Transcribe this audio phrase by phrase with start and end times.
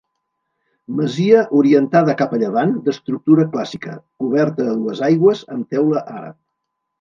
[0.99, 3.93] Masia orientada cap a llevant d'estructura clàssica
[4.25, 6.35] coberta a dues aigües amb teula àrab.